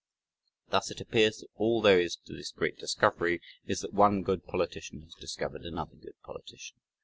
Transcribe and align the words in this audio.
Thus 0.69 0.89
it 0.89 0.99
appears 0.99 1.37
that 1.37 1.49
all 1.53 1.79
there 1.79 2.01
is 2.01 2.15
to 2.25 2.33
this 2.33 2.51
great 2.51 2.75
discovery 2.75 3.39
is 3.67 3.81
that 3.81 3.93
one 3.93 4.23
good 4.23 4.47
politician 4.47 5.01
has 5.03 5.13
discovered 5.13 5.61
another 5.63 5.95
good 5.95 6.19
politician. 6.23 6.77